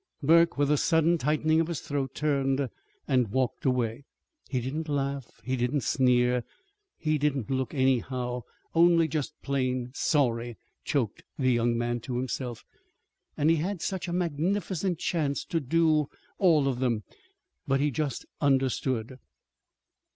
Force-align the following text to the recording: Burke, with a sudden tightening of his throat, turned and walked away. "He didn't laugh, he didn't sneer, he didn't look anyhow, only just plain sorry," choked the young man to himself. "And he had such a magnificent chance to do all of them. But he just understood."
Burke, 0.23 0.57
with 0.57 0.71
a 0.71 0.77
sudden 0.77 1.19
tightening 1.19 1.61
of 1.61 1.67
his 1.67 1.79
throat, 1.79 2.15
turned 2.15 2.69
and 3.07 3.27
walked 3.29 3.65
away. 3.65 4.03
"He 4.49 4.59
didn't 4.59 4.89
laugh, 4.89 5.39
he 5.43 5.55
didn't 5.55 5.81
sneer, 5.83 6.43
he 6.97 7.19
didn't 7.19 7.51
look 7.51 7.75
anyhow, 7.75 8.41
only 8.73 9.07
just 9.07 9.39
plain 9.43 9.91
sorry," 9.93 10.57
choked 10.83 11.21
the 11.37 11.51
young 11.51 11.77
man 11.77 11.99
to 11.99 12.17
himself. 12.17 12.65
"And 13.37 13.51
he 13.51 13.57
had 13.57 13.83
such 13.83 14.07
a 14.07 14.11
magnificent 14.11 14.97
chance 14.97 15.45
to 15.45 15.59
do 15.59 16.07
all 16.39 16.67
of 16.67 16.79
them. 16.79 17.03
But 17.67 17.79
he 17.79 17.91
just 17.91 18.25
understood." 18.41 19.19